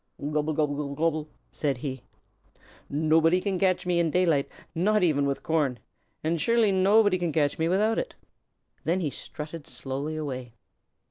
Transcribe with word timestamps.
"Gobble 0.31 0.53
gobble 0.53 0.95
gobble!" 0.95 1.29
said 1.51 1.77
he. 1.77 2.01
"Nobody 2.89 3.39
can 3.39 3.59
catch 3.59 3.85
me 3.85 3.99
in 3.99 4.09
daylight, 4.09 4.49
not 4.73 5.03
even 5.03 5.27
with 5.27 5.43
corn; 5.43 5.77
and 6.23 6.41
surely 6.41 6.71
nobody 6.71 7.19
can 7.19 7.31
catch 7.31 7.59
me 7.59 7.69
without 7.69 7.99
it." 7.99 8.15
Then 8.83 8.99
he 9.01 9.11
strutted 9.11 9.67
slowly 9.67 10.15
away. 10.15 10.53